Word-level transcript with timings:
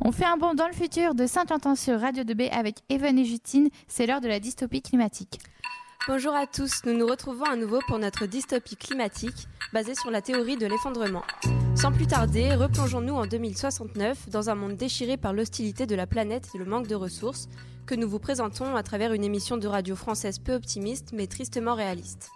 On 0.00 0.12
fait 0.12 0.24
un 0.24 0.36
bond 0.36 0.54
dans 0.54 0.68
le 0.68 0.72
futur 0.72 1.16
de 1.16 1.26
Saint-Quentin 1.26 1.74
sur 1.74 2.00
Radio 2.00 2.22
2B 2.22 2.50
avec 2.50 2.76
Evan 2.88 3.18
et 3.18 3.24
Justine. 3.24 3.68
C'est 3.88 4.06
l'heure 4.06 4.20
de 4.20 4.28
la 4.28 4.38
dystopie 4.38 4.80
climatique. 4.80 5.40
Bonjour 6.06 6.34
à 6.34 6.46
tous, 6.46 6.82
nous 6.86 6.96
nous 6.96 7.06
retrouvons 7.06 7.44
à 7.44 7.56
nouveau 7.56 7.80
pour 7.88 7.98
notre 7.98 8.26
dystopie 8.26 8.76
climatique 8.76 9.48
basée 9.72 9.96
sur 9.96 10.12
la 10.12 10.22
théorie 10.22 10.56
de 10.56 10.66
l'effondrement. 10.66 11.24
Sans 11.74 11.90
plus 11.90 12.06
tarder, 12.06 12.54
replongeons-nous 12.54 13.14
en 13.14 13.26
2069 13.26 14.28
dans 14.30 14.48
un 14.50 14.54
monde 14.54 14.76
déchiré 14.76 15.16
par 15.16 15.32
l'hostilité 15.32 15.84
de 15.84 15.96
la 15.96 16.06
planète 16.06 16.48
et 16.54 16.58
le 16.58 16.64
manque 16.64 16.86
de 16.86 16.94
ressources 16.94 17.48
que 17.84 17.96
nous 17.96 18.08
vous 18.08 18.20
présentons 18.20 18.76
à 18.76 18.84
travers 18.84 19.12
une 19.12 19.24
émission 19.24 19.56
de 19.56 19.66
radio 19.66 19.96
française 19.96 20.38
peu 20.38 20.54
optimiste 20.54 21.10
mais 21.12 21.26
tristement 21.26 21.74
réaliste. 21.74 22.30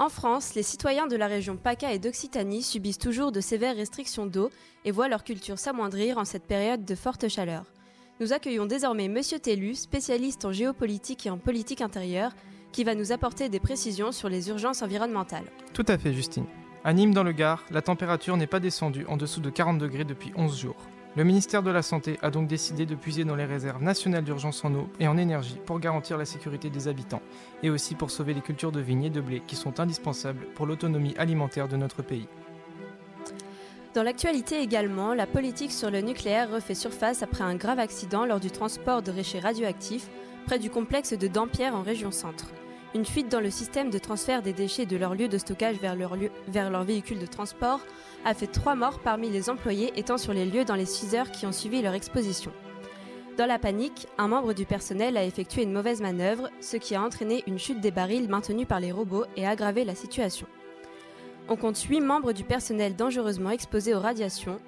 En 0.00 0.08
France, 0.08 0.54
les 0.54 0.62
citoyens 0.62 1.06
de 1.06 1.16
la 1.16 1.26
région 1.26 1.58
PACA 1.58 1.92
et 1.92 1.98
d'Occitanie 1.98 2.62
subissent 2.62 2.96
toujours 2.96 3.32
de 3.32 3.40
sévères 3.42 3.76
restrictions 3.76 4.24
d'eau 4.24 4.48
et 4.86 4.92
voient 4.92 5.08
leur 5.08 5.24
culture 5.24 5.58
s'amoindrir 5.58 6.16
en 6.16 6.24
cette 6.24 6.46
période 6.46 6.86
de 6.86 6.94
forte 6.94 7.28
chaleur. 7.28 7.64
Nous 8.18 8.32
accueillons 8.32 8.64
désormais 8.64 9.08
Monsieur 9.08 9.38
Tellu, 9.38 9.74
spécialiste 9.74 10.46
en 10.46 10.52
géopolitique 10.52 11.26
et 11.26 11.30
en 11.30 11.36
politique 11.36 11.82
intérieure, 11.82 12.32
qui 12.72 12.82
va 12.82 12.94
nous 12.94 13.12
apporter 13.12 13.50
des 13.50 13.60
précisions 13.60 14.10
sur 14.10 14.30
les 14.30 14.48
urgences 14.48 14.80
environnementales. 14.80 15.44
Tout 15.74 15.84
à 15.86 15.98
fait, 15.98 16.14
Justine. 16.14 16.46
À 16.82 16.94
Nîmes, 16.94 17.12
dans 17.12 17.22
le 17.22 17.32
Gard, 17.32 17.66
la 17.70 17.82
température 17.82 18.38
n'est 18.38 18.46
pas 18.46 18.58
descendue 18.58 19.04
en 19.06 19.18
dessous 19.18 19.42
de 19.42 19.50
40 19.50 19.76
degrés 19.76 20.04
depuis 20.04 20.32
11 20.34 20.58
jours. 20.58 20.88
Le 21.16 21.24
ministère 21.24 21.64
de 21.64 21.72
la 21.72 21.82
Santé 21.82 22.18
a 22.22 22.30
donc 22.30 22.46
décidé 22.46 22.86
de 22.86 22.94
puiser 22.94 23.24
dans 23.24 23.34
les 23.34 23.44
réserves 23.44 23.82
nationales 23.82 24.22
d'urgence 24.22 24.64
en 24.64 24.72
eau 24.74 24.88
et 25.00 25.08
en 25.08 25.16
énergie 25.16 25.58
pour 25.66 25.80
garantir 25.80 26.16
la 26.16 26.24
sécurité 26.24 26.70
des 26.70 26.86
habitants 26.86 27.22
et 27.64 27.70
aussi 27.70 27.96
pour 27.96 28.12
sauver 28.12 28.32
les 28.32 28.40
cultures 28.40 28.70
de 28.70 28.80
vignes 28.80 29.04
et 29.04 29.10
de 29.10 29.20
blé 29.20 29.42
qui 29.44 29.56
sont 29.56 29.80
indispensables 29.80 30.46
pour 30.54 30.66
l'autonomie 30.66 31.16
alimentaire 31.18 31.66
de 31.66 31.76
notre 31.76 32.02
pays. 32.02 32.28
Dans 33.92 34.04
l'actualité 34.04 34.60
également, 34.60 35.12
la 35.12 35.26
politique 35.26 35.72
sur 35.72 35.90
le 35.90 36.00
nucléaire 36.00 36.48
refait 36.48 36.76
surface 36.76 37.24
après 37.24 37.42
un 37.42 37.56
grave 37.56 37.80
accident 37.80 38.24
lors 38.24 38.38
du 38.38 38.52
transport 38.52 39.02
de 39.02 39.10
déchets 39.10 39.40
radioactifs 39.40 40.08
près 40.46 40.60
du 40.60 40.70
complexe 40.70 41.12
de 41.12 41.26
Dampierre 41.26 41.74
en 41.74 41.82
région 41.82 42.12
centre. 42.12 42.46
Une 42.92 43.04
fuite 43.04 43.28
dans 43.28 43.40
le 43.40 43.50
système 43.50 43.88
de 43.88 43.98
transfert 43.98 44.42
des 44.42 44.52
déchets 44.52 44.84
de 44.84 44.96
leur 44.96 45.14
lieu 45.14 45.28
de 45.28 45.38
stockage 45.38 45.76
vers 45.76 45.94
leur, 45.94 46.84
véhicule 46.84 47.20
de 47.20 47.26
transport 47.26 47.78
a 48.24 48.34
fait 48.34 48.48
trois 48.48 48.74
morts 48.74 48.98
parmi 48.98 49.30
les 49.30 49.48
employés 49.48 49.92
étant 49.94 50.18
sur 50.18 50.32
les 50.32 50.44
lieux 50.44 50.64
dans 50.64 50.74
les 50.74 50.86
6 50.86 51.14
heures 51.14 51.30
qui 51.30 51.46
ont 51.46 51.52
suivi 51.52 51.82
leur 51.82 51.94
exposition. 51.94 52.50
Dans 53.38 53.46
la 53.46 53.60
panique, 53.60 54.08
un 54.18 54.26
membre 54.26 54.54
du 54.54 54.66
personnel 54.66 55.16
a 55.16 55.24
effectué 55.24 55.62
une 55.62 55.72
mauvaise 55.72 56.02
manœuvre, 56.02 56.50
ce 56.60 56.76
qui 56.76 56.96
a 56.96 57.02
entraîné 57.02 57.44
une 57.46 57.60
chute 57.60 57.80
des 57.80 57.92
barils 57.92 58.28
maintenus 58.28 58.66
par 58.66 58.80
les 58.80 58.90
robots 58.90 59.24
et 59.36 59.46
aggravé 59.46 59.84
la 59.84 59.94
situation. 59.94 60.48
On 61.48 61.54
compte 61.54 61.80
8 61.80 62.00
membres 62.00 62.32
du 62.32 62.42
personnel 62.42 62.96
dangereusement 62.96 63.50
exposés 63.50 63.94
aux 63.94 64.00
radiations. 64.00 64.58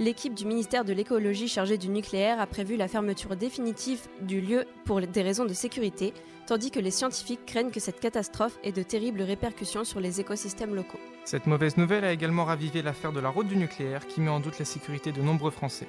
L'équipe 0.00 0.32
du 0.32 0.46
ministère 0.46 0.86
de 0.86 0.94
l'écologie 0.94 1.46
chargée 1.46 1.76
du 1.76 1.90
nucléaire 1.90 2.40
a 2.40 2.46
prévu 2.46 2.78
la 2.78 2.88
fermeture 2.88 3.36
définitive 3.36 4.00
du 4.22 4.40
lieu 4.40 4.64
pour 4.86 5.02
des 5.02 5.20
raisons 5.20 5.44
de 5.44 5.52
sécurité, 5.52 6.14
tandis 6.46 6.70
que 6.70 6.80
les 6.80 6.90
scientifiques 6.90 7.44
craignent 7.44 7.70
que 7.70 7.80
cette 7.80 8.00
catastrophe 8.00 8.58
ait 8.64 8.72
de 8.72 8.82
terribles 8.82 9.20
répercussions 9.20 9.84
sur 9.84 10.00
les 10.00 10.18
écosystèmes 10.18 10.74
locaux. 10.74 10.98
Cette 11.26 11.46
mauvaise 11.46 11.76
nouvelle 11.76 12.06
a 12.06 12.14
également 12.14 12.46
ravivé 12.46 12.80
l'affaire 12.80 13.12
de 13.12 13.20
la 13.20 13.28
route 13.28 13.46
du 13.46 13.56
nucléaire 13.58 14.06
qui 14.06 14.22
met 14.22 14.30
en 14.30 14.40
doute 14.40 14.58
la 14.58 14.64
sécurité 14.64 15.12
de 15.12 15.20
nombreux 15.20 15.50
Français. 15.50 15.86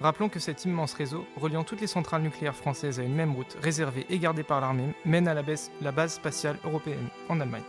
Rappelons 0.00 0.30
que 0.30 0.40
cet 0.40 0.64
immense 0.64 0.94
réseau, 0.94 1.26
reliant 1.36 1.62
toutes 1.62 1.82
les 1.82 1.86
centrales 1.86 2.22
nucléaires 2.22 2.56
françaises 2.56 2.98
à 2.98 3.02
une 3.02 3.14
même 3.14 3.34
route 3.34 3.58
réservée 3.60 4.06
et 4.08 4.18
gardée 4.18 4.42
par 4.42 4.62
l'armée, 4.62 4.94
mène 5.04 5.28
à 5.28 5.34
la, 5.34 5.42
la 5.82 5.92
base 5.92 6.14
spatiale 6.14 6.56
européenne 6.64 7.10
en 7.28 7.38
Allemagne. 7.38 7.60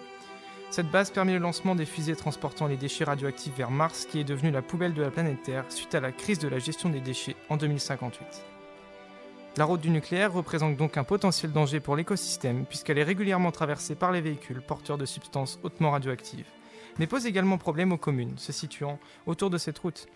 Cette 0.71 0.89
base 0.89 1.11
permet 1.11 1.33
le 1.33 1.39
lancement 1.39 1.75
des 1.75 1.85
fusées 1.85 2.15
transportant 2.15 2.65
les 2.65 2.77
déchets 2.77 3.03
radioactifs 3.03 3.57
vers 3.57 3.71
Mars, 3.71 4.05
qui 4.05 4.21
est 4.21 4.23
devenue 4.23 4.51
la 4.51 4.61
poubelle 4.61 4.93
de 4.93 5.01
la 5.01 5.11
planète 5.11 5.43
Terre 5.43 5.65
suite 5.67 5.93
à 5.95 5.99
la 5.99 6.13
crise 6.13 6.39
de 6.39 6.47
la 6.47 6.59
gestion 6.59 6.87
des 6.87 7.01
déchets 7.01 7.35
en 7.49 7.57
2058. 7.57 8.25
La 9.57 9.65
route 9.65 9.81
du 9.81 9.89
nucléaire 9.89 10.31
représente 10.31 10.77
donc 10.77 10.95
un 10.95 11.03
potentiel 11.03 11.51
danger 11.51 11.81
pour 11.81 11.97
l'écosystème, 11.97 12.65
puisqu'elle 12.65 12.99
est 12.99 13.03
régulièrement 13.03 13.51
traversée 13.51 13.95
par 13.95 14.13
les 14.13 14.21
véhicules 14.21 14.61
porteurs 14.61 14.97
de 14.97 15.05
substances 15.05 15.59
hautement 15.61 15.91
radioactives, 15.91 16.47
mais 16.99 17.07
pose 17.07 17.25
également 17.25 17.57
problème 17.57 17.91
aux 17.91 17.97
communes 17.97 18.37
se 18.37 18.53
situant 18.53 18.97
autour 19.25 19.49
de 19.49 19.57
cette 19.57 19.79
route. 19.79 20.07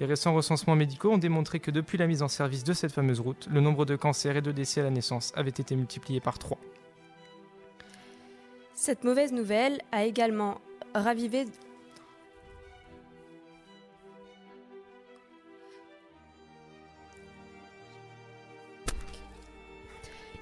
Les 0.00 0.06
récents 0.06 0.32
recensements 0.32 0.74
médicaux 0.74 1.12
ont 1.12 1.18
démontré 1.18 1.60
que 1.60 1.70
depuis 1.70 1.98
la 1.98 2.06
mise 2.06 2.22
en 2.22 2.28
service 2.28 2.64
de 2.64 2.72
cette 2.72 2.92
fameuse 2.92 3.20
route, 3.20 3.46
le 3.50 3.60
nombre 3.60 3.84
de 3.84 3.94
cancers 3.94 4.38
et 4.38 4.42
de 4.42 4.52
décès 4.52 4.80
à 4.80 4.84
la 4.84 4.90
naissance 4.90 5.34
avait 5.36 5.50
été 5.50 5.76
multiplié 5.76 6.20
par 6.20 6.38
3. 6.38 6.58
Cette 8.80 9.02
mauvaise 9.02 9.32
nouvelle 9.32 9.80
a 9.90 10.04
également 10.04 10.60
ravivé 10.94 11.46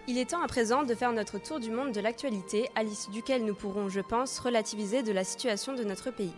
Il 0.06 0.18
est 0.18 0.28
temps 0.28 0.42
à 0.42 0.48
présent 0.48 0.82
de 0.82 0.94
faire 0.94 1.12
notre 1.14 1.38
tour 1.38 1.60
du 1.60 1.70
monde 1.70 1.92
de 1.92 2.00
l'actualité, 2.00 2.68
à 2.74 2.82
l'issue 2.82 3.10
duquel 3.10 3.42
nous 3.42 3.54
pourrons, 3.54 3.88
je 3.88 4.02
pense, 4.02 4.38
relativiser 4.38 5.02
de 5.02 5.12
la 5.12 5.24
situation 5.24 5.72
de 5.72 5.82
notre 5.82 6.10
pays. 6.10 6.34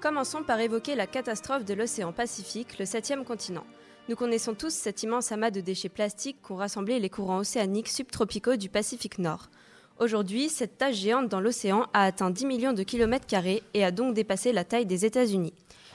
Commençons 0.00 0.44
par 0.44 0.60
évoquer 0.60 0.94
la 0.94 1.08
catastrophe 1.08 1.64
de 1.64 1.74
l'océan 1.74 2.12
Pacifique, 2.12 2.78
le 2.78 2.86
septième 2.86 3.24
continent. 3.24 3.66
Nous 4.08 4.14
connaissons 4.14 4.54
tous 4.54 4.72
cet 4.72 5.02
immense 5.02 5.32
amas 5.32 5.50
de 5.50 5.60
déchets 5.60 5.88
plastiques 5.88 6.40
qu'ont 6.40 6.54
rassemblé 6.54 7.00
les 7.00 7.10
courants 7.10 7.40
océaniques 7.40 7.88
subtropicaux 7.88 8.54
du 8.54 8.68
Pacifique 8.68 9.18
Nord. 9.18 9.50
Aujourd'hui, 9.98 10.50
cette 10.50 10.76
tâche 10.76 10.96
géante 10.96 11.30
dans 11.30 11.40
l'océan 11.40 11.86
a 11.94 12.04
atteint 12.04 12.28
10 12.28 12.44
millions 12.44 12.72
de 12.74 12.82
kilomètres 12.82 13.26
carrés 13.26 13.62
et 13.72 13.82
a 13.82 13.90
donc 13.90 14.12
dépassé 14.12 14.52
la 14.52 14.62
taille 14.62 14.84
des 14.84 15.06
États-Unis. 15.06 15.54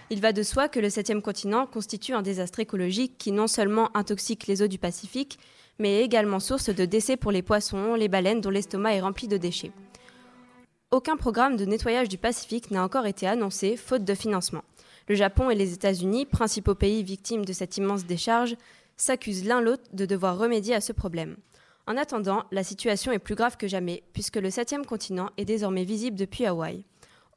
Il 0.10 0.22
va 0.22 0.34
de 0.34 0.42
soi 0.42 0.68
que 0.70 0.80
le 0.80 0.90
septième 0.90 1.22
continent 1.22 1.68
constitue 1.68 2.14
un 2.14 2.24
désastre 2.24 2.60
écologique 2.60 3.20
qui 3.20 3.32
non 3.32 3.46
seulement 3.46 3.96
intoxique 3.96 4.48
les 4.48 4.64
eaux 4.64 4.68
du 4.68 4.80
Pacifique, 4.80 5.38
mais 5.78 6.02
également 6.02 6.40
source 6.40 6.70
de 6.70 6.86
décès 6.86 7.16
pour 7.16 7.32
les 7.32 7.44
poissons, 7.44 7.94
les 7.94 8.08
baleines 8.08 8.42
dont 8.42 8.50
l'estomac 8.50 8.96
est 8.96 9.02
rempli 9.02 9.28
de 9.28 9.38
déchets. 9.38 9.72
Aucun 10.90 11.16
programme 11.16 11.56
de 11.56 11.66
nettoyage 11.66 12.10
du 12.10 12.18
Pacifique 12.18 12.72
n'a 12.72 12.84
encore 12.84 13.06
été 13.06 13.28
annoncé, 13.28 13.78
faute 13.78 14.04
de 14.04 14.16
financement. 14.16 14.64
Le 15.10 15.16
Japon 15.16 15.52
et 15.52 15.56
les 15.56 15.74
États-Unis, 15.74 16.26
principaux 16.26 16.76
pays 16.76 17.04
victimes 17.04 17.46
de 17.46 17.54
cette 17.54 17.78
immense 17.78 18.06
décharge, 18.06 18.56
s'accusent 18.98 19.46
l'un 19.46 19.62
l'autre 19.62 19.84
de 19.94 20.08
devoir 20.08 20.40
remédier 20.40 20.74
à 20.74 20.82
ce 20.82 20.92
problème. 20.92 21.38
En 21.92 21.98
attendant, 21.98 22.46
la 22.54 22.64
situation 22.64 23.12
est 23.12 23.20
plus 23.20 23.36
grave 23.36 23.58
que 23.58 23.68
jamais, 23.68 24.02
puisque 24.14 24.38
le 24.38 24.50
septième 24.50 24.86
continent 24.86 25.30
est 25.36 25.44
désormais 25.44 25.84
visible 25.84 26.16
depuis 26.16 26.46
Hawaï. 26.46 26.86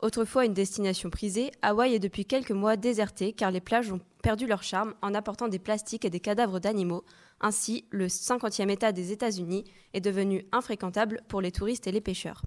Autrefois 0.00 0.44
une 0.44 0.54
destination 0.54 1.10
prisée, 1.10 1.50
Hawaï 1.60 1.97
est 1.97 1.98
depuis 1.98 2.25
quelques 2.25 2.53
mois 2.53 2.76
désertée 2.76 3.32
car 3.32 3.50
les 3.50 3.60
plages 3.60 3.91
ont 3.91 3.98
perdu 4.22 4.47
leur 4.47 4.62
charme 4.62 4.94
en 5.03 5.12
apportant 5.12 5.48
des 5.48 5.59
plastiques 5.59 6.04
et 6.04 6.10
des 6.10 6.20
cadavres 6.20 6.60
d'animaux, 6.60 7.03
ainsi, 7.41 7.84
le 7.91 8.06
50e 8.06 8.70
État 8.70 8.92
des 8.92 9.10
États-Unis 9.10 9.65
est 9.92 10.00
devenu 10.00 10.47
infréquentable 10.53 11.22
pour 11.26 11.41
les 11.41 11.50
touristes 11.50 11.88
et 11.88 11.92
les 11.92 12.00
pêcheurs. 12.00 12.42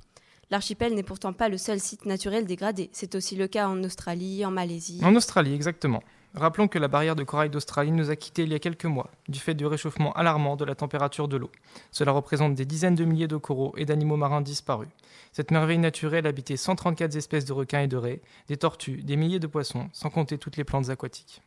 L'archipel 0.49 0.95
n'est 0.95 1.03
pourtant 1.03 1.33
pas 1.33 1.49
le 1.49 1.57
seul 1.57 1.81
site 1.81 2.05
naturel 2.05 2.45
dégradé. 2.45 2.89
C'est 2.93 3.15
aussi 3.15 3.35
le 3.35 3.49
cas 3.49 3.67
en 3.67 3.83
Australie, 3.83 4.45
en 4.45 4.51
Malaisie. 4.51 5.01
En 5.03 5.13
Australie, 5.13 5.53
exactement. 5.53 6.01
Rappelons 6.33 6.67
que 6.67 6.77
la 6.77 6.87
barrière 6.87 7.15
de 7.15 7.23
corail 7.23 7.49
d'Australie 7.49 7.91
nous 7.91 8.11
a 8.11 8.15
quittés 8.15 8.43
il 8.43 8.51
y 8.51 8.55
a 8.55 8.59
quelques 8.59 8.85
mois, 8.85 9.09
du 9.27 9.39
fait 9.39 9.55
du 9.55 9.65
réchauffement 9.65 10.13
alarmant 10.13 10.55
de 10.55 10.65
la 10.65 10.75
température 10.75 11.27
de 11.27 11.37
l'eau. 11.37 11.51
Cela 11.91 12.11
représente 12.11 12.53
des 12.53 12.65
dizaines 12.65 12.95
de 12.95 13.05
milliers 13.05 13.27
de 13.27 13.37
coraux 13.37 13.73
et 13.77 13.85
d'animaux 13.85 14.17
marins 14.17 14.41
disparus. 14.41 14.89
Cette 15.31 15.51
merveille 15.51 15.79
naturelle 15.79 16.27
habitait 16.27 16.57
134 16.57 17.15
espèces 17.15 17.45
de 17.45 17.53
requins 17.53 17.81
et 17.81 17.87
de 17.87 17.97
raies, 17.97 18.21
des 18.47 18.57
tortues, 18.57 19.03
des 19.03 19.15
milliers 19.15 19.39
de 19.39 19.47
poissons, 19.47 19.89
sans 19.93 20.09
compter 20.09 20.37
toutes 20.37 20.57
les 20.57 20.63
plantes 20.63 20.89
aquatiques. 20.89 21.41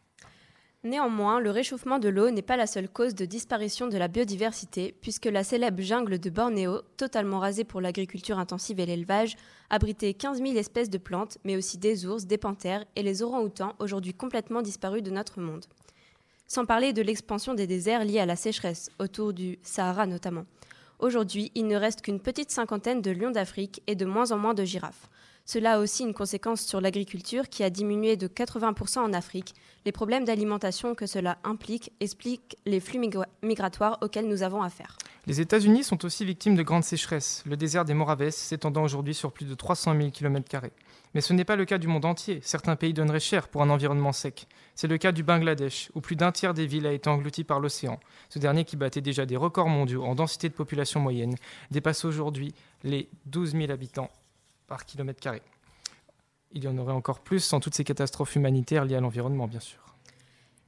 Néanmoins, 0.82 1.40
le 1.40 1.50
réchauffement 1.50 1.98
de 1.98 2.08
l'eau 2.08 2.30
n'est 2.30 2.40
pas 2.40 2.56
la 2.56 2.66
seule 2.66 2.88
cause 2.88 3.14
de 3.14 3.26
disparition 3.26 3.86
de 3.86 3.98
la 3.98 4.08
biodiversité, 4.08 4.94
puisque 5.02 5.26
la 5.26 5.44
célèbre 5.44 5.82
jungle 5.82 6.18
de 6.18 6.30
Bornéo, 6.30 6.80
totalement 6.96 7.38
rasée 7.38 7.64
pour 7.64 7.82
l'agriculture 7.82 8.38
intensive 8.38 8.80
et 8.80 8.86
l'élevage, 8.86 9.36
abritait 9.68 10.14
15 10.14 10.38
000 10.38 10.56
espèces 10.56 10.88
de 10.88 10.96
plantes, 10.96 11.36
mais 11.44 11.54
aussi 11.54 11.76
des 11.76 12.06
ours, 12.06 12.24
des 12.24 12.38
panthères 12.38 12.86
et 12.96 13.02
les 13.02 13.22
orang-outans, 13.22 13.74
aujourd'hui 13.78 14.14
complètement 14.14 14.62
disparus 14.62 15.02
de 15.02 15.10
notre 15.10 15.38
monde. 15.38 15.66
Sans 16.46 16.64
parler 16.64 16.94
de 16.94 17.02
l'expansion 17.02 17.52
des 17.52 17.66
déserts 17.66 18.06
liés 18.06 18.20
à 18.20 18.26
la 18.26 18.36
sécheresse, 18.36 18.90
autour 18.98 19.34
du 19.34 19.58
Sahara 19.62 20.06
notamment. 20.06 20.46
Aujourd'hui, 20.98 21.52
il 21.54 21.66
ne 21.66 21.76
reste 21.76 22.00
qu'une 22.00 22.20
petite 22.20 22.50
cinquantaine 22.50 23.02
de 23.02 23.10
lions 23.10 23.30
d'Afrique 23.30 23.82
et 23.86 23.96
de 23.96 24.06
moins 24.06 24.32
en 24.32 24.38
moins 24.38 24.54
de 24.54 24.64
girafes. 24.64 25.10
Cela 25.52 25.72
a 25.72 25.78
aussi 25.80 26.04
une 26.04 26.14
conséquence 26.14 26.60
sur 26.60 26.80
l'agriculture 26.80 27.48
qui 27.48 27.64
a 27.64 27.70
diminué 27.70 28.16
de 28.16 28.28
80% 28.28 29.00
en 29.00 29.12
Afrique. 29.12 29.52
Les 29.84 29.90
problèmes 29.90 30.24
d'alimentation 30.24 30.94
que 30.94 31.06
cela 31.06 31.38
implique 31.42 31.90
expliquent 31.98 32.56
les 32.66 32.78
flux 32.78 33.00
migratoires 33.42 33.98
auxquels 34.00 34.28
nous 34.28 34.44
avons 34.44 34.62
affaire. 34.62 34.96
Les 35.26 35.40
États-Unis 35.40 35.82
sont 35.82 36.04
aussi 36.04 36.24
victimes 36.24 36.54
de 36.54 36.62
grandes 36.62 36.84
sécheresses, 36.84 37.42
le 37.46 37.56
désert 37.56 37.84
des 37.84 37.94
Moraves 37.94 38.30
s'étendant 38.30 38.84
aujourd'hui 38.84 39.12
sur 39.12 39.32
plus 39.32 39.44
de 39.44 39.54
300 39.54 39.96
000 39.96 40.10
km. 40.10 40.68
Mais 41.14 41.20
ce 41.20 41.32
n'est 41.32 41.44
pas 41.44 41.56
le 41.56 41.64
cas 41.64 41.78
du 41.78 41.88
monde 41.88 42.04
entier. 42.04 42.38
Certains 42.44 42.76
pays 42.76 42.94
donneraient 42.94 43.18
cher 43.18 43.48
pour 43.48 43.62
un 43.62 43.70
environnement 43.70 44.12
sec. 44.12 44.46
C'est 44.76 44.86
le 44.86 44.98
cas 44.98 45.10
du 45.10 45.24
Bangladesh, 45.24 45.90
où 45.96 46.00
plus 46.00 46.14
d'un 46.14 46.30
tiers 46.30 46.54
des 46.54 46.66
villes 46.66 46.86
a 46.86 46.92
été 46.92 47.10
englouti 47.10 47.42
par 47.42 47.58
l'océan. 47.58 47.98
Ce 48.28 48.38
dernier, 48.38 48.64
qui 48.64 48.76
battait 48.76 49.00
déjà 49.00 49.26
des 49.26 49.36
records 49.36 49.68
mondiaux 49.68 50.04
en 50.04 50.14
densité 50.14 50.48
de 50.48 50.54
population 50.54 51.00
moyenne, 51.00 51.34
dépasse 51.72 52.04
aujourd'hui 52.04 52.54
les 52.84 53.08
12 53.26 53.54
000 53.54 53.72
habitants 53.72 54.10
par 54.70 54.86
kilomètre 54.86 55.20
carré. 55.20 55.42
Il 56.52 56.62
y 56.62 56.68
en 56.68 56.78
aurait 56.78 56.94
encore 56.94 57.20
plus 57.20 57.40
sans 57.40 57.58
toutes 57.58 57.74
ces 57.74 57.82
catastrophes 57.82 58.36
humanitaires 58.36 58.84
liées 58.84 58.94
à 58.94 59.00
l'environnement, 59.00 59.48
bien 59.48 59.60
sûr. 59.60 59.80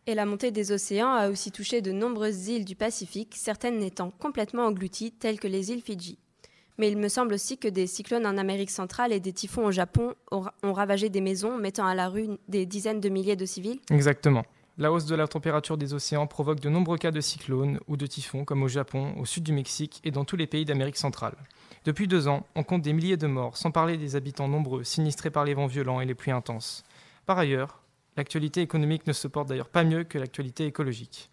Et 0.08 0.14
la 0.14 0.26
montée 0.26 0.50
des 0.50 0.72
océans 0.72 1.12
a 1.12 1.31
aussi 1.31 1.52
touché 1.52 1.81
de 1.81 1.93
nombreuses 1.93 2.49
îles 2.49 2.64
du 2.64 2.75
Pacifique, 2.75 3.34
certaines 3.37 3.78
n'étant 3.78 4.10
complètement 4.10 4.64
englouties, 4.64 5.12
telles 5.12 5.38
que 5.38 5.46
les 5.46 5.70
îles 5.70 5.82
Fidji. 5.82 6.19
Mais 6.78 6.90
il 6.90 6.99
me 6.99 7.06
semble 7.06 7.34
aussi 7.34 7.58
que 7.58 7.69
des 7.69 7.87
cyclones 7.87 8.26
en 8.26 8.38
Amérique 8.38 8.70
centrale 8.70 9.12
et 9.12 9.20
des 9.20 9.32
typhons 9.32 9.66
au 9.66 9.70
Japon 9.70 10.14
ont 10.32 10.72
ravagé 10.72 11.08
des 11.08 11.20
maisons, 11.20 11.56
mettant 11.56 11.87
à 11.87 11.94
la 11.94 12.08
rue 12.08 12.26
des 12.48 12.66
dizaines 12.66 13.00
de 13.00 13.08
milliers 13.08 13.37
de 13.37 13.46
civils. 13.46 13.78
Exactement. 13.90 14.44
La 14.78 14.90
hausse 14.90 15.06
de 15.06 15.14
la 15.14 15.28
température 15.28 15.76
des 15.76 15.94
océans 15.94 16.26
provoque 16.26 16.58
de 16.58 16.69
nombreux 16.69 16.98
cas 16.98 17.12
de 17.12 17.20
cyclones 17.20 17.78
ou 17.87 17.96
de 17.96 18.06
typhons, 18.06 18.44
comme 18.44 18.64
au 18.64 18.69
Japon, 18.69 19.14
au 19.20 19.26
sud 19.26 19.44
du 19.44 19.52
Mexique 19.52 20.00
et 20.02 20.10
dans 20.10 20.25
tous 20.25 20.37
les 20.37 20.48
pays 20.48 20.64
d'Amérique 20.64 20.96
centrale. 20.96 21.37
Depuis 21.84 22.06
deux 22.06 22.29
ans, 22.29 22.46
on 22.55 22.62
compte 22.62 22.82
des 22.82 22.93
milliers 22.93 23.17
de 23.17 23.26
morts, 23.26 23.56
sans 23.56 23.70
parler 23.70 23.96
des 23.96 24.17
habitants 24.17 24.49
nombreux, 24.49 24.84
sinistrés 24.84 25.31
par 25.31 25.44
les 25.44 25.55
vents 25.55 25.67
violents 25.67 26.00
et 26.00 26.06
les 26.06 26.14
pluies 26.14 26.32
intenses. 26.32 26.84
Par 27.26 27.38
ailleurs, 27.38 27.82
L'actualité 28.17 28.61
économique 28.61 29.06
ne 29.06 29.12
se 29.12 29.26
porte 29.26 29.49
d'ailleurs 29.49 29.70
pas 29.70 29.84
mieux 29.84 30.05
que 30.05 30.19
l'actualité 30.19 30.67
écologique. 30.67 31.31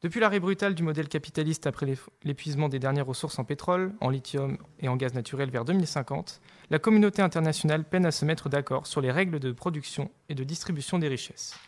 Depuis 0.00 0.20
l'arrêt 0.20 0.38
brutal 0.38 0.76
du 0.76 0.84
modèle 0.84 1.08
capitaliste 1.08 1.66
après 1.66 1.86
l'épuisement 2.22 2.68
des 2.68 2.78
dernières 2.78 3.06
ressources 3.06 3.40
en 3.40 3.44
pétrole, 3.44 3.92
en 4.00 4.10
lithium 4.10 4.58
et 4.78 4.88
en 4.88 4.94
gaz 4.94 5.12
naturel 5.14 5.50
vers 5.50 5.64
2050, 5.64 6.40
la 6.70 6.78
communauté 6.78 7.20
internationale 7.20 7.82
peine 7.82 8.06
à 8.06 8.12
se 8.12 8.24
mettre 8.24 8.48
d'accord 8.48 8.86
sur 8.86 9.00
les 9.00 9.10
règles 9.10 9.40
de 9.40 9.50
production 9.50 10.08
et 10.28 10.36
de 10.36 10.44
distribution 10.44 11.00
des 11.00 11.08
richesses. 11.08 11.58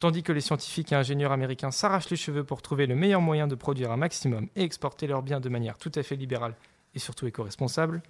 Tandis 0.00 0.24
que 0.24 0.32
les 0.32 0.40
scientifiques 0.40 0.90
et 0.90 0.96
ingénieurs 0.96 1.30
américains 1.30 1.70
s'arrachent 1.70 2.10
les 2.10 2.16
cheveux 2.16 2.42
pour 2.42 2.60
trouver 2.60 2.86
le 2.86 2.96
meilleur 2.96 3.20
moyen 3.20 3.46
de 3.46 3.54
produire 3.54 3.92
un 3.92 3.96
maximum 3.96 4.48
et 4.56 4.62
exporter 4.62 5.06
leurs 5.06 5.22
biens 5.22 5.40
de 5.40 5.48
manière 5.48 5.78
tout 5.78 5.92
à 5.94 6.02
fait 6.02 6.16
libérale 6.16 6.56
et 6.94 6.98
surtout 6.98 7.26
éco-responsable, 7.26 8.02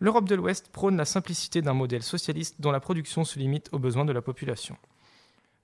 l'Europe 0.00 0.28
de 0.28 0.34
l'Ouest 0.34 0.70
prône 0.72 0.96
la 0.96 1.04
simplicité 1.04 1.62
d'un 1.62 1.74
modèle 1.74 2.02
socialiste 2.02 2.60
dont 2.60 2.70
la 2.70 2.80
production 2.80 3.24
se 3.24 3.38
limite 3.38 3.68
aux 3.72 3.78
besoins 3.78 4.04
de 4.04 4.12
la 4.12 4.22
population. 4.22 4.76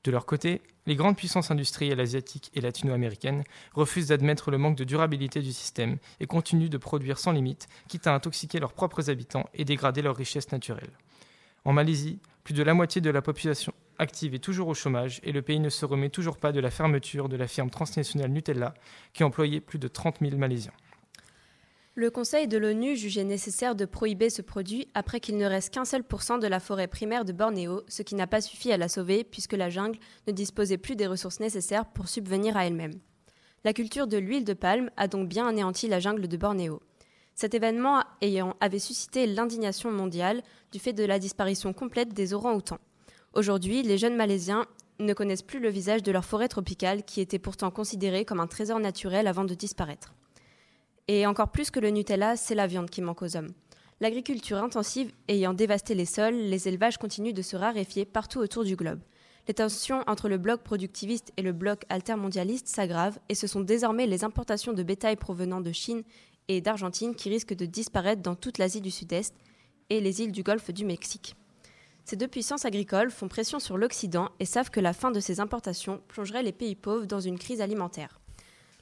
De 0.05 0.13
leur 0.13 0.25
côté, 0.25 0.63
les 0.87 0.95
grandes 0.95 1.17
puissances 1.17 1.51
industrielles 1.51 1.99
asiatiques 1.99 2.53
et 2.55 2.61
latino-américaines 2.61 3.43
refusent 3.75 4.07
d'admettre 4.09 4.53
le 4.53 4.59
manque 4.59 4.77
de 4.77 4.85
durabilité 4.85 5.41
du 5.41 5.53
système 5.53 5.97
et 6.21 6.27
continuent 6.27 6.69
de 6.69 6.79
produire 6.79 7.19
sans 7.19 7.33
limite, 7.33 7.67
quitte 7.89 8.07
à 8.07 8.15
intoxiquer 8.15 8.61
leurs 8.61 8.73
propres 8.73 9.11
habitants 9.11 9.49
et 9.53 9.65
dégrader 9.65 10.03
leurs 10.03 10.15
richesses 10.15 10.53
naturelles. 10.53 10.93
En 11.65 11.73
Malaisie, 11.73 12.21
plus 12.45 12.55
de 12.55 12.63
la 12.63 12.75
moitié 12.75 13.01
de 13.01 13.11
la 13.11 13.21
population 13.21 13.73
active 13.99 14.35
est 14.35 14.39
toujours 14.39 14.69
au 14.69 14.75
chômage 14.75 15.21
et 15.25 15.33
le 15.33 15.43
pays 15.43 15.59
ne 15.59 15.71
se 15.71 15.85
remet 15.85 16.11
toujours 16.11 16.39
pas 16.39 16.53
de 16.53 16.61
la 16.61 16.71
fermeture 16.71 17.29
de 17.29 17.37
la 17.37 17.49
firme 17.49 17.71
transnationale 17.71 18.31
Nutella 18.31 18.75
qui 19.13 19.25
employait 19.25 19.61
plus 19.61 19.81
de 19.81 19.89
30 19.89 20.19
000 20.21 20.37
Malaisiens. 20.37 20.73
Le 21.99 22.11
Conseil 22.11 22.47
de 22.47 22.59
l'ONU 22.59 22.95
jugeait 22.95 23.25
nécessaire 23.25 23.75
de 23.75 23.87
prohiber 23.87 24.29
ce 24.29 24.43
produit 24.43 24.87
après 24.93 25.19
qu'il 25.19 25.39
ne 25.39 25.47
reste 25.47 25.73
qu'un 25.73 25.87
seul 25.87 26.05
pourcent 26.05 26.37
de 26.37 26.47
la 26.47 26.61
forêt 26.61 26.89
primaire 26.89 27.25
de 27.25 27.33
Bornéo, 27.33 27.85
ce 27.89 28.03
qui 28.03 28.15
n'a 28.17 28.27
pas 28.27 28.43
suffi 28.43 28.71
à 28.71 28.77
la 28.77 28.91
sauver 28.91 29.25
puisque 29.25 29.55
la 29.55 29.71
jungle 29.71 29.99
ne 30.27 30.33
disposait 30.33 30.77
plus 30.77 30.95
des 30.95 31.07
ressources 31.07 31.41
nécessaires 31.41 31.87
pour 31.87 32.09
subvenir 32.09 32.55
à 32.55 32.67
elle-même. 32.67 33.01
La 33.65 33.73
culture 33.73 34.07
de 34.07 34.19
l'huile 34.19 34.45
de 34.45 34.53
palme 34.53 34.91
a 34.99 35.09
donc 35.09 35.27
bien 35.27 35.47
anéanti 35.47 35.89
la 35.89 35.99
jungle 35.99 36.29
de 36.29 36.37
Bornéo. 36.37 36.83
Cet 37.35 37.55
événement 37.55 38.03
ayant, 38.21 38.57
avait 38.61 38.79
suscité 38.79 39.27
l'indignation 39.27 39.91
mondiale 39.91 40.43
du 40.73 40.79
fait 40.79 40.93
de 40.93 41.05
la 41.05 41.19
disparition 41.19 41.73
complète 41.73 42.13
des 42.13 42.35
orangs-outans. 42.35 42.81
Aujourd'hui, 43.33 43.83
les 43.83 43.97
jeunes 43.97 44.17
Malaisiens 44.17 44.67
ne 44.99 45.15
connaissent 45.15 45.41
plus 45.41 45.61
le 45.61 45.71
visage 45.71 46.03
de 46.03 46.13
leur 46.13 46.27
forêt 46.27 46.49
tropicale 46.49 47.05
qui 47.05 47.23
était 47.23 47.39
pourtant 47.39 47.71
considérée 47.71 48.27
comme 48.27 48.41
un 48.41 48.47
trésor 48.47 48.81
naturel 48.81 49.27
avant 49.27 49.45
de 49.45 49.55
disparaître. 49.55 50.13
Et 51.09 51.27
encore 51.27 51.51
plus 51.51 51.71
que 51.71 51.81
le 51.81 51.91
Nutella, 51.91 52.37
c'est 52.37 52.55
la 52.55 52.67
viande 52.67 52.91
qui 52.91 53.01
manque 53.01 53.23
aux 53.23 53.37
hommes. 53.37 53.53
L'agriculture 54.01 54.59
intensive 54.59 55.13
ayant 55.29 55.55
dévasté 55.55 55.95
les 55.95 56.05
sols, 56.05 56.35
les 56.35 56.69
élevages 56.69 56.99
continuent 56.99 57.33
de 57.33 57.43
se 57.43 57.57
raréfier 57.57 58.05
partout 58.05 58.41
autour 58.41 58.65
du 58.65 58.77
globe. 58.77 59.01
Les 59.49 59.55
tensions 59.55 60.03
entre 60.09 60.29
le 60.29 60.39
bloc 60.39 60.63
productiviste 60.63 61.33
et 61.37 61.43
le 61.43 61.53
bloc 61.53 61.85
altermondialiste 61.89 62.67
s'aggravent 62.67 63.21
et 63.29 63.37
ce 63.37 63.47
sont 63.47 63.61
désormais 63.61 64.07
les 64.07 64.25
importations 64.25 64.73
de 64.73 64.83
bétail 64.83 65.15
provenant 65.15 65.61
de 65.61 65.71
Chine 65.71 66.03
et 66.49 66.61
d'Argentine 66.61 67.15
qui 67.15 67.31
risquent 67.31 67.55
de 67.55 67.67
disparaître 67.67 68.23
dans 68.23 68.35
toute 68.35 68.59
l'Asie 68.59 68.81
du 68.81 68.91
Sud-Est 68.91 69.35
et 69.89 70.01
les 70.01 70.21
îles 70.21 70.33
du 70.33 70.43
Golfe 70.43 70.73
du 70.73 70.85
Mexique. 70.85 71.37
Ces 72.05 72.17
deux 72.17 72.29
puissances 72.29 72.65
agricoles 72.65 73.11
font 73.11 73.29
pression 73.29 73.61
sur 73.61 73.79
l'Occident 73.79 74.31
et 74.41 74.45
savent 74.45 74.71
que 74.71 74.81
la 74.81 74.93
fin 74.93 75.13
de 75.13 75.21
ces 75.21 75.39
importations 75.39 76.03
plongerait 76.09 76.43
les 76.43 76.53
pays 76.53 76.75
pauvres 76.75 77.07
dans 77.07 77.21
une 77.21 77.39
crise 77.39 77.61
alimentaire. 77.61 78.21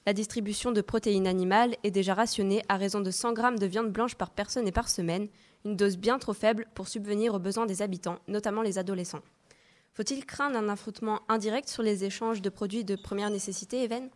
La 0.06 0.12
distribution 0.12 0.71
de 0.71 0.83
protéines 0.83 1.27
animales 1.27 1.77
est 1.83 1.91
déjà 1.91 2.12
rationnée 2.12 2.62
à 2.69 2.77
raison 2.77 3.01
de 3.01 3.11
100 3.11 3.33
grammes 3.33 3.59
de 3.59 3.65
viande 3.65 3.91
blanche 3.91 4.17
par 4.17 4.29
personne 4.29 4.69
et 4.69 4.73
par 4.73 4.91
semaine, 4.91 5.29
une 5.65 5.77
dose 5.77 5.97
bien 5.97 6.19
trop 6.19 6.35
faible 6.35 6.67
pour 6.75 6.89
subvenir 6.89 7.33
aux 7.33 7.39
besoins 7.39 7.65
des 7.65 7.81
habitants, 7.81 8.19
notamment 8.29 8.61
les 8.61 8.77
adolescents. 8.77 9.23
Faut-il 9.95 10.27
craindre 10.27 10.59
un 10.59 10.69
affrontement 10.69 11.21
indirect 11.31 11.71
sur 11.71 11.83
les 11.83 12.05
échanges 12.05 12.43
de 12.43 12.51
produits 12.51 12.85
de 12.85 12.97
première 12.97 13.31
nécessité, 13.31 13.83
Even 13.83 14.11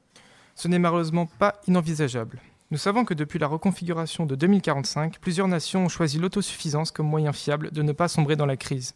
Ce 0.54 0.68
n'est 0.68 0.78
malheureusement 0.78 1.24
pas 1.24 1.58
inenvisageable. 1.66 2.38
Nous 2.70 2.76
savons 2.76 3.06
que 3.06 3.14
depuis 3.14 3.38
la 3.38 3.46
reconfiguration 3.46 4.26
de 4.26 4.34
2045, 4.34 5.18
plusieurs 5.20 5.48
nations 5.48 5.86
ont 5.86 5.88
choisi 5.88 6.18
l'autosuffisance 6.18 6.90
comme 6.90 7.08
moyen 7.08 7.32
fiable 7.32 7.70
de 7.70 7.80
ne 7.80 7.92
pas 7.92 8.08
sombrer 8.08 8.36
dans 8.36 8.44
la 8.44 8.58
crise. 8.58 8.94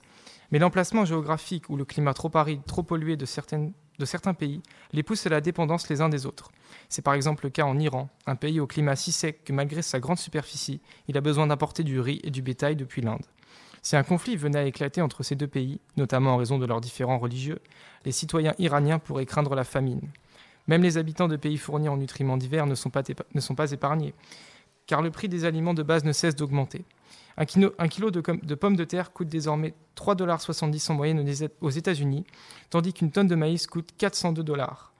Mais 0.51 0.59
l'emplacement 0.59 1.07
géographique 1.07 1.71
ou 1.71 1.77
le 1.79 1.87
climat 1.87 2.13
trop 2.13 2.31
aride, 2.35 2.61
trop 2.67 2.83
pollué 2.83 3.17
de, 3.17 3.25
de 3.99 4.05
certains 4.05 4.35
pays 4.35 4.63
les 4.93 5.03
pousse 5.03 5.27
à 5.27 5.31
la 5.31 5.41
dépendance 5.41 5.89
les 5.89 6.01
uns 6.01 6.09
des 6.09 6.27
autres. 6.27 6.51
C'est 6.89 7.03
par 7.03 7.15
exemple 7.15 7.45
le 7.45 7.51
cas 7.51 7.65
en 7.65 7.79
Iran, 7.79 8.09
un 8.27 8.37
pays 8.37 8.61
au 8.61 8.67
climat 8.67 8.97
si 8.97 9.13
sec 9.13 9.45
que 9.45 9.53
malgré 9.53 9.83
sa 9.83 10.01
grande 10.01 10.19
superficie, 10.19 10.81
il 11.09 11.17
a 11.17 11.21
besoin 11.21 11.47
d'importer 11.47 11.85
du 11.85 12.01
riz 12.01 12.21
et 12.25 12.31
du 12.31 12.43
bétail 12.43 12.77
depuis 12.77 13.03
l'Inde. 13.03 13.25
Si 13.83 13.97
un 13.97 14.05
conflit 14.05 14.37
venait 14.37 14.59
à 14.61 14.65
éclater 14.65 15.03
entre 15.03 15.23
ces 15.23 15.35
deux 15.35 15.49
pays, 15.49 15.81
notamment 15.97 16.35
en 16.35 16.37
raison 16.37 16.59
de 16.59 16.67
leurs 16.67 16.81
différends 16.81 17.19
religieux, 17.19 17.59
les 18.05 18.13
citoyens 18.13 18.55
iraniens 18.59 19.01
pourraient 19.01 19.27
craindre 19.27 19.55
la 19.57 19.65
famine. 19.65 20.01
Même 20.69 20.83
les 20.83 20.99
habitants 20.99 21.27
de 21.27 21.37
pays 21.37 21.59
fournis 21.59 21.89
en 21.89 21.97
nutriments 21.97 22.37
divers 22.37 22.67
ne 22.67 22.77
sont 22.77 22.91
pas, 22.91 23.03
ne 23.35 23.41
sont 23.41 23.57
pas 23.57 23.73
épargnés, 23.73 24.15
car 24.87 25.03
le 25.03 25.11
prix 25.11 25.29
des 25.29 25.45
aliments 25.45 25.75
de 25.75 25.83
base 25.83 26.05
ne 26.05 26.13
cesse 26.13 26.37
d'augmenter. 26.37 26.85
Un 27.37 27.45
kilo, 27.47 28.11
de, 28.11 28.21
de, 28.21 28.55
pommes 28.55 28.77
de 28.77 28.85
terre 28.85 29.13
coûte 29.13 29.29
désormais 29.29 29.75
3,70$ 29.97 30.91
en 30.91 30.95
moyenne 30.95 31.51
aux 31.61 31.71
États-Unis, 31.71 32.25
tandis 32.71 32.93
qu'une 32.93 33.11
tonne 33.11 33.27
de 33.27 33.35
maïs 33.35 33.67
coûte 33.67 33.91
402 33.97 34.43
dollars. 34.43 34.93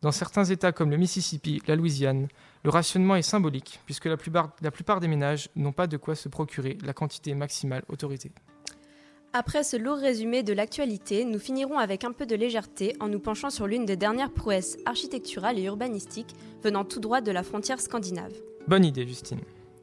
Dans 0.00 0.12
certains 0.12 0.44
États 0.44 0.70
comme 0.70 0.90
le 0.90 0.96
Mississippi, 0.96 1.60
la 1.66 1.74
Louisiane, 1.74 2.28
le 2.62 2.70
rationnement 2.70 3.16
est 3.16 3.22
symbolique, 3.22 3.80
puisque 3.84 4.04
la 4.04 4.16
plupart, 4.16 4.50
la 4.60 4.70
plupart 4.70 5.00
des 5.00 5.08
ménages 5.08 5.48
n'ont 5.56 5.72
pas 5.72 5.88
de 5.88 5.96
quoi 5.96 6.14
se 6.14 6.28
procurer 6.28 6.78
la 6.84 6.92
quantité 6.92 7.34
maximale 7.34 7.82
autorisée. 7.88 8.30
Après 9.32 9.62
ce 9.62 9.76
lourd 9.76 9.98
résumé 9.98 10.42
de 10.42 10.52
l'actualité, 10.52 11.24
nous 11.24 11.38
finirons 11.38 11.78
avec 11.78 12.04
un 12.04 12.12
peu 12.12 12.26
de 12.26 12.34
légèreté 12.34 12.96
en 13.00 13.08
nous 13.08 13.18
penchant 13.18 13.50
sur 13.50 13.66
l'une 13.66 13.84
des 13.84 13.96
dernières 13.96 14.32
prouesses 14.32 14.78
architecturales 14.86 15.58
et 15.58 15.64
urbanistiques 15.64 16.34
venant 16.62 16.84
tout 16.84 17.00
droit 17.00 17.20
de 17.20 17.30
la 17.30 17.42
frontière 17.42 17.80
scandinave. 17.80 18.32
Bonne 18.68 18.84
idée, 18.84 19.06
Justine. 19.06 19.40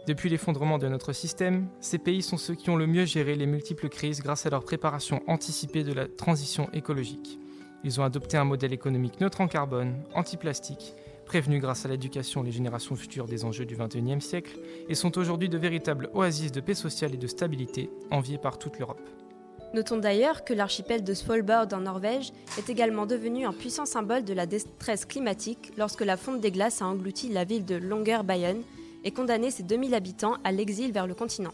Depuis 0.08 0.30
l'effondrement 0.30 0.78
de 0.78 0.88
notre 0.88 1.14
système, 1.14 1.68
ces 1.80 1.98
pays 1.98 2.22
sont 2.22 2.38
ceux 2.38 2.54
qui 2.54 2.70
ont 2.70 2.76
le 2.76 2.86
mieux 2.86 3.06
géré 3.06 3.34
les 3.34 3.48
multiples 3.48 3.90
crises 3.90 4.22
grâce 4.22 4.46
à 4.46 4.52
leur 4.52 4.64
préparation 4.64 5.24
anticipée 5.26 5.84
de 5.84 5.94
la 5.94 6.08
transition 6.08 6.70
écologique. 6.74 7.40
Ils 7.84 8.00
ont 8.00 8.04
adopté 8.04 8.38
un 8.38 8.44
modèle 8.44 8.72
économique 8.72 9.20
neutre 9.20 9.42
en 9.42 9.48
carbone, 9.48 9.96
anti-plastique, 10.14 10.94
prévenu 11.26 11.60
grâce 11.60 11.86
à 11.86 11.90
l'éducation 11.90 12.44
les 12.44 12.52
générations 12.52 12.96
futures 12.96 13.26
des 13.26 13.46
enjeux 13.46 13.66
du 13.66 13.76
XXIe 13.76 14.22
siècle, 14.22 14.60
et 14.88 14.94
sont 14.94 15.18
aujourd'hui 15.18 15.50
de 15.50 15.58
véritables 15.58 16.12
oasis 16.14 16.52
de 16.52 16.62
paix 16.62 16.76
sociale 16.76 17.16
et 17.16 17.18
de 17.18 17.28
stabilité, 17.28 17.90
enviées 18.12 18.38
par 18.38 18.60
toute 18.60 18.78
l'Europe. 18.78 19.10
Notons 19.74 19.98
d'ailleurs 19.98 20.46
que 20.46 20.54
l'archipel 20.54 21.04
de 21.04 21.16
Svalbard 21.16 21.68
en 21.74 21.82
Norvège 21.82 22.32
est 22.60 22.70
également 22.70 23.08
devenu 23.08 23.48
un 23.48 23.54
puissant 23.54 23.88
symbole 23.88 24.24
de 24.24 24.34
la 24.34 24.46
détresse 24.46 25.06
climatique 25.06 25.74
lorsque 25.78 26.06
la 26.06 26.16
fonte 26.16 26.42
des 26.42 26.52
glaces 26.52 26.84
a 26.84 26.86
englouti 26.86 27.30
la 27.30 27.44
ville 27.44 27.66
de 27.66 27.76
Longyearbyen 27.76 28.58
et 29.06 29.12
condamné 29.12 29.52
ses 29.52 29.64
2000 29.64 29.94
habitants 29.96 30.36
à 30.44 30.52
l'exil 30.52 30.92
vers 30.92 31.08
le 31.08 31.14
continent. 31.14 31.54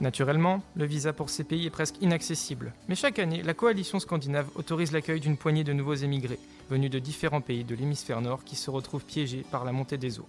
Naturellement, 0.00 0.62
le 0.76 0.84
visa 0.84 1.12
pour 1.12 1.28
ces 1.28 1.42
pays 1.42 1.66
est 1.66 1.70
presque 1.70 2.00
inaccessible, 2.00 2.72
mais 2.88 2.94
chaque 2.94 3.18
année, 3.18 3.42
la 3.42 3.52
coalition 3.52 3.98
scandinave 3.98 4.48
autorise 4.54 4.92
l'accueil 4.92 5.18
d'une 5.18 5.36
poignée 5.36 5.64
de 5.64 5.72
nouveaux 5.72 5.94
émigrés, 5.94 6.38
venus 6.70 6.90
de 6.90 7.00
différents 7.00 7.40
pays 7.40 7.64
de 7.64 7.74
l'hémisphère 7.74 8.20
nord 8.20 8.44
qui 8.44 8.54
se 8.54 8.70
retrouvent 8.70 9.04
piégés 9.04 9.44
par 9.50 9.64
la 9.64 9.72
montée 9.72 9.98
des 9.98 10.20
eaux. 10.20 10.28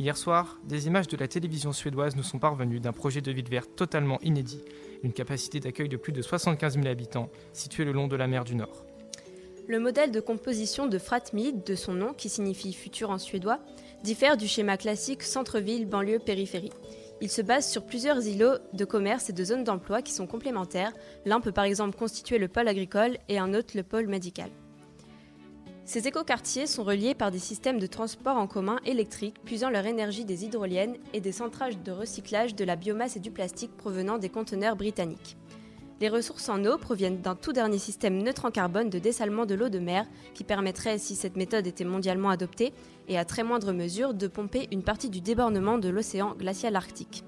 Hier 0.00 0.16
soir, 0.16 0.58
des 0.64 0.88
images 0.88 1.06
de 1.06 1.16
la 1.16 1.28
télévision 1.28 1.72
suédoise 1.72 2.16
nous 2.16 2.24
sont 2.24 2.40
parvenues 2.40 2.80
d'un 2.80 2.92
projet 2.92 3.20
de 3.20 3.30
ville 3.30 3.48
verte 3.48 3.70
totalement 3.76 4.20
inédit, 4.22 4.60
une 5.04 5.12
capacité 5.12 5.60
d'accueil 5.60 5.88
de 5.88 5.96
plus 5.96 6.12
de 6.12 6.20
75 6.20 6.74
000 6.74 6.86
habitants, 6.86 7.30
situé 7.52 7.84
le 7.84 7.92
long 7.92 8.08
de 8.08 8.16
la 8.16 8.26
mer 8.26 8.44
du 8.44 8.56
Nord. 8.56 8.84
Le 9.68 9.80
modèle 9.80 10.10
de 10.10 10.20
composition 10.20 10.86
de 10.86 10.98
Fratmid, 10.98 11.64
de 11.64 11.74
son 11.74 11.92
nom 11.92 12.12
qui 12.12 12.28
signifie 12.28 12.72
futur 12.72 13.10
en 13.10 13.18
suédois, 13.18 13.58
diffère 14.06 14.36
du 14.36 14.46
schéma 14.46 14.76
classique 14.76 15.24
centre-ville, 15.24 15.84
banlieue, 15.84 16.20
périphérie. 16.20 16.70
Il 17.20 17.28
se 17.28 17.42
base 17.42 17.68
sur 17.68 17.84
plusieurs 17.84 18.24
îlots 18.24 18.58
de 18.72 18.84
commerce 18.84 19.30
et 19.30 19.32
de 19.32 19.42
zones 19.42 19.64
d'emploi 19.64 20.00
qui 20.00 20.12
sont 20.12 20.28
complémentaires. 20.28 20.92
L'un 21.24 21.40
peut 21.40 21.50
par 21.50 21.64
exemple 21.64 21.98
constituer 21.98 22.38
le 22.38 22.46
pôle 22.46 22.68
agricole 22.68 23.18
et 23.28 23.40
un 23.40 23.52
autre 23.52 23.76
le 23.76 23.82
pôle 23.82 24.06
médical. 24.06 24.48
Ces 25.84 26.06
écoquartiers 26.06 26.68
sont 26.68 26.84
reliés 26.84 27.16
par 27.16 27.32
des 27.32 27.40
systèmes 27.40 27.80
de 27.80 27.86
transport 27.88 28.36
en 28.36 28.46
commun 28.46 28.78
électriques 28.84 29.42
puisant 29.44 29.70
leur 29.70 29.86
énergie 29.86 30.24
des 30.24 30.44
hydroliennes 30.44 30.98
et 31.12 31.20
des 31.20 31.32
centrales 31.32 31.82
de 31.82 31.90
recyclage 31.90 32.54
de 32.54 32.64
la 32.64 32.76
biomasse 32.76 33.16
et 33.16 33.20
du 33.20 33.32
plastique 33.32 33.76
provenant 33.76 34.18
des 34.18 34.28
conteneurs 34.28 34.76
britanniques. 34.76 35.36
Les 35.98 36.10
ressources 36.10 36.50
en 36.50 36.62
eau 36.66 36.76
proviennent 36.76 37.22
d'un 37.22 37.34
tout 37.34 37.54
dernier 37.54 37.78
système 37.78 38.22
neutre 38.22 38.44
en 38.44 38.50
carbone 38.50 38.90
de 38.90 38.98
dessalement 38.98 39.46
de 39.46 39.54
l'eau 39.54 39.70
de 39.70 39.78
mer 39.78 40.04
qui 40.34 40.44
permettrait, 40.44 40.98
si 40.98 41.14
cette 41.14 41.36
méthode 41.36 41.66
était 41.66 41.86
mondialement 41.86 42.28
adoptée, 42.28 42.74
et 43.08 43.16
à 43.16 43.24
très 43.24 43.42
moindre 43.42 43.72
mesure, 43.72 44.12
de 44.12 44.26
pomper 44.26 44.68
une 44.72 44.82
partie 44.82 45.08
du 45.08 45.22
débordement 45.22 45.78
de 45.78 45.88
l'océan 45.88 46.34
glacial 46.34 46.76
arctique. 46.76 47.24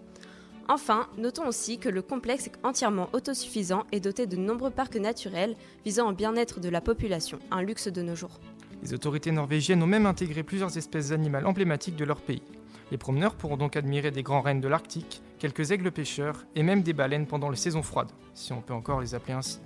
Enfin, 0.68 1.06
notons 1.16 1.48
aussi 1.48 1.78
que 1.78 1.88
le 1.88 2.02
complexe 2.02 2.48
est 2.48 2.58
entièrement 2.62 3.08
autosuffisant 3.14 3.84
et 3.90 4.00
doté 4.00 4.26
de 4.26 4.36
nombreux 4.36 4.70
parcs 4.70 4.96
naturels 4.96 5.56
visant 5.86 6.10
au 6.10 6.12
bien-être 6.12 6.60
de 6.60 6.68
la 6.68 6.82
population, 6.82 7.38
un 7.50 7.62
luxe 7.62 7.88
de 7.88 8.02
nos 8.02 8.14
jours. 8.14 8.38
Les 8.82 8.92
autorités 8.92 9.32
norvégiennes 9.32 9.82
ont 9.82 9.86
même 9.86 10.04
intégré 10.04 10.42
plusieurs 10.42 10.76
espèces 10.76 11.10
animales 11.10 11.46
emblématiques 11.46 11.96
de 11.96 12.04
leur 12.04 12.20
pays. 12.20 12.42
Les 12.90 12.98
promeneurs 12.98 13.34
pourront 13.34 13.56
donc 13.56 13.76
admirer 13.76 14.10
des 14.10 14.22
grands 14.22 14.42
rennes 14.42 14.60
de 14.60 14.68
l'Arctique, 14.68 15.22
quelques 15.38 15.70
aigles 15.70 15.90
pêcheurs 15.90 16.44
et 16.54 16.62
même 16.62 16.82
des 16.82 16.92
baleines 16.92 17.26
pendant 17.26 17.50
les 17.50 17.56
saisons 17.56 17.82
froides, 17.82 18.12
si 18.34 18.52
on 18.52 18.60
peut 18.60 18.74
encore 18.74 19.00
les 19.00 19.14
appeler 19.14 19.34
ainsi. 19.34 19.60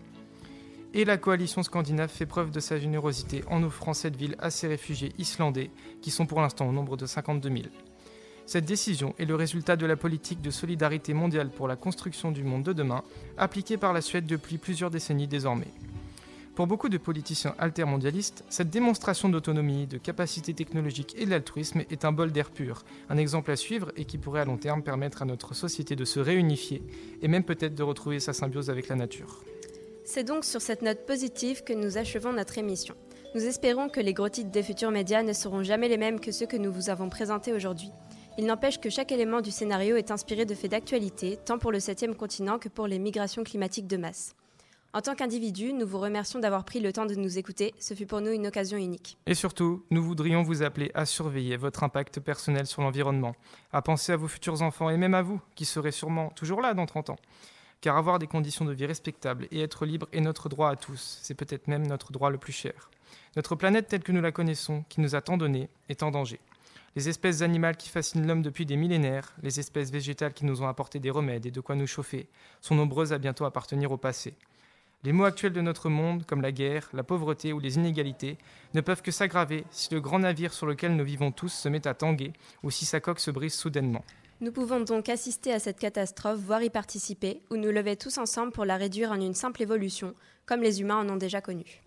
Et 0.94 1.04
la 1.04 1.16
coalition 1.16 1.62
scandinave 1.62 2.10
fait 2.10 2.26
preuve 2.26 2.50
de 2.50 2.60
sa 2.60 2.78
générosité 2.78 3.42
en 3.48 3.62
offrant 3.62 3.94
cette 3.94 4.16
ville 4.16 4.36
à 4.38 4.50
ses 4.50 4.68
réfugiés 4.68 5.12
islandais, 5.18 5.70
qui 6.02 6.10
sont 6.10 6.26
pour 6.26 6.40
l'instant 6.40 6.68
au 6.68 6.72
nombre 6.72 6.96
de 6.96 7.06
52 7.06 7.48
000. 7.48 7.62
Cette 8.44 8.66
décision 8.66 9.14
est 9.18 9.24
le 9.24 9.34
résultat 9.34 9.76
de 9.76 9.86
la 9.86 9.96
politique 9.96 10.42
de 10.42 10.50
solidarité 10.50 11.14
mondiale 11.14 11.50
pour 11.50 11.68
la 11.68 11.76
construction 11.76 12.30
du 12.32 12.44
monde 12.44 12.64
de 12.64 12.72
demain, 12.72 13.02
appliquée 13.38 13.78
par 13.78 13.92
la 13.92 14.02
Suède 14.02 14.26
depuis 14.26 14.58
plusieurs 14.58 14.90
décennies 14.90 15.28
désormais. 15.28 15.72
Pour 16.54 16.66
beaucoup 16.66 16.90
de 16.90 16.98
politiciens 16.98 17.54
altermondialistes, 17.58 18.44
cette 18.50 18.68
démonstration 18.68 19.30
d'autonomie, 19.30 19.86
de 19.86 19.96
capacité 19.96 20.52
technologique 20.52 21.14
et 21.16 21.24
d'altruisme 21.24 21.82
est 21.90 22.04
un 22.04 22.12
bol 22.12 22.30
d'air 22.30 22.50
pur, 22.50 22.84
un 23.08 23.16
exemple 23.16 23.50
à 23.50 23.56
suivre 23.56 23.90
et 23.96 24.04
qui 24.04 24.18
pourrait 24.18 24.42
à 24.42 24.44
long 24.44 24.58
terme 24.58 24.82
permettre 24.82 25.22
à 25.22 25.24
notre 25.24 25.54
société 25.54 25.96
de 25.96 26.04
se 26.04 26.20
réunifier 26.20 26.82
et 27.22 27.28
même 27.28 27.44
peut-être 27.44 27.74
de 27.74 27.82
retrouver 27.82 28.20
sa 28.20 28.34
symbiose 28.34 28.68
avec 28.68 28.88
la 28.88 28.96
nature. 28.96 29.42
C'est 30.04 30.24
donc 30.24 30.44
sur 30.44 30.60
cette 30.60 30.82
note 30.82 31.06
positive 31.06 31.64
que 31.64 31.72
nous 31.72 31.96
achevons 31.96 32.34
notre 32.34 32.58
émission. 32.58 32.94
Nous 33.34 33.46
espérons 33.46 33.88
que 33.88 34.00
les 34.00 34.12
gros 34.12 34.28
titres 34.28 34.50
des 34.50 34.62
futurs 34.62 34.90
médias 34.90 35.22
ne 35.22 35.32
seront 35.32 35.62
jamais 35.62 35.88
les 35.88 35.96
mêmes 35.96 36.20
que 36.20 36.32
ceux 36.32 36.46
que 36.46 36.58
nous 36.58 36.70
vous 36.70 36.90
avons 36.90 37.08
présentés 37.08 37.54
aujourd'hui. 37.54 37.90
Il 38.36 38.44
n'empêche 38.44 38.78
que 38.78 38.90
chaque 38.90 39.12
élément 39.12 39.40
du 39.40 39.50
scénario 39.50 39.96
est 39.96 40.10
inspiré 40.10 40.44
de 40.44 40.54
faits 40.54 40.72
d'actualité, 40.72 41.38
tant 41.42 41.58
pour 41.58 41.72
le 41.72 41.80
septième 41.80 42.14
continent 42.14 42.58
que 42.58 42.68
pour 42.68 42.86
les 42.86 42.98
migrations 42.98 43.42
climatiques 43.42 43.86
de 43.86 43.96
masse. 43.96 44.34
En 44.94 45.00
tant 45.00 45.14
qu'individu, 45.14 45.72
nous 45.72 45.86
vous 45.86 45.98
remercions 45.98 46.38
d'avoir 46.38 46.66
pris 46.66 46.78
le 46.78 46.92
temps 46.92 47.06
de 47.06 47.14
nous 47.14 47.38
écouter. 47.38 47.72
Ce 47.78 47.94
fut 47.94 48.04
pour 48.04 48.20
nous 48.20 48.30
une 48.30 48.46
occasion 48.46 48.76
unique. 48.76 49.16
Et 49.24 49.32
surtout, 49.32 49.82
nous 49.90 50.02
voudrions 50.02 50.42
vous 50.42 50.62
appeler 50.62 50.90
à 50.92 51.06
surveiller 51.06 51.56
votre 51.56 51.82
impact 51.82 52.20
personnel 52.20 52.66
sur 52.66 52.82
l'environnement, 52.82 53.34
à 53.72 53.80
penser 53.80 54.12
à 54.12 54.18
vos 54.18 54.28
futurs 54.28 54.60
enfants 54.60 54.90
et 54.90 54.98
même 54.98 55.14
à 55.14 55.22
vous, 55.22 55.40
qui 55.54 55.64
serez 55.64 55.92
sûrement 55.92 56.28
toujours 56.36 56.60
là 56.60 56.74
dans 56.74 56.84
30 56.84 57.08
ans. 57.08 57.16
Car 57.80 57.96
avoir 57.96 58.18
des 58.18 58.26
conditions 58.26 58.66
de 58.66 58.74
vie 58.74 58.84
respectables 58.84 59.48
et 59.50 59.62
être 59.62 59.86
libre 59.86 60.08
est 60.12 60.20
notre 60.20 60.50
droit 60.50 60.68
à 60.68 60.76
tous. 60.76 61.20
C'est 61.22 61.34
peut-être 61.34 61.68
même 61.68 61.86
notre 61.86 62.12
droit 62.12 62.28
le 62.28 62.36
plus 62.36 62.52
cher. 62.52 62.90
Notre 63.34 63.56
planète 63.56 63.88
telle 63.88 64.02
que 64.02 64.12
nous 64.12 64.20
la 64.20 64.30
connaissons, 64.30 64.84
qui 64.90 65.00
nous 65.00 65.14
a 65.14 65.22
tant 65.22 65.38
donné, 65.38 65.70
est 65.88 66.02
en 66.02 66.10
danger. 66.10 66.38
Les 66.96 67.08
espèces 67.08 67.40
animales 67.40 67.78
qui 67.78 67.88
fascinent 67.88 68.26
l'homme 68.26 68.42
depuis 68.42 68.66
des 68.66 68.76
millénaires, 68.76 69.32
les 69.42 69.58
espèces 69.58 69.90
végétales 69.90 70.34
qui 70.34 70.44
nous 70.44 70.60
ont 70.60 70.68
apporté 70.68 70.98
des 70.98 71.08
remèdes 71.08 71.46
et 71.46 71.50
de 71.50 71.62
quoi 71.62 71.76
nous 71.76 71.86
chauffer, 71.86 72.28
sont 72.60 72.74
nombreuses 72.74 73.14
à 73.14 73.18
bientôt 73.18 73.46
appartenir 73.46 73.90
au 73.90 73.96
passé. 73.96 74.34
Les 75.04 75.12
maux 75.12 75.24
actuels 75.24 75.52
de 75.52 75.60
notre 75.60 75.88
monde, 75.88 76.24
comme 76.26 76.42
la 76.42 76.52
guerre, 76.52 76.88
la 76.92 77.02
pauvreté 77.02 77.52
ou 77.52 77.58
les 77.58 77.74
inégalités, 77.74 78.38
ne 78.72 78.80
peuvent 78.80 79.02
que 79.02 79.10
s'aggraver 79.10 79.64
si 79.72 79.92
le 79.92 80.00
grand 80.00 80.20
navire 80.20 80.52
sur 80.52 80.64
lequel 80.64 80.94
nous 80.94 81.04
vivons 81.04 81.32
tous 81.32 81.52
se 81.52 81.68
met 81.68 81.88
à 81.88 81.94
tanguer 81.94 82.32
ou 82.62 82.70
si 82.70 82.84
sa 82.84 83.00
coque 83.00 83.18
se 83.18 83.32
brise 83.32 83.54
soudainement. 83.54 84.04
Nous 84.40 84.52
pouvons 84.52 84.78
donc 84.78 85.08
assister 85.08 85.52
à 85.52 85.58
cette 85.58 85.80
catastrophe, 85.80 86.38
voire 86.38 86.62
y 86.62 86.70
participer, 86.70 87.42
ou 87.50 87.56
nous 87.56 87.72
lever 87.72 87.96
tous 87.96 88.18
ensemble 88.18 88.52
pour 88.52 88.64
la 88.64 88.76
réduire 88.76 89.10
en 89.10 89.20
une 89.20 89.34
simple 89.34 89.62
évolution, 89.62 90.14
comme 90.46 90.62
les 90.62 90.80
humains 90.80 90.98
en 90.98 91.08
ont 91.08 91.16
déjà 91.16 91.40
connu. 91.40 91.82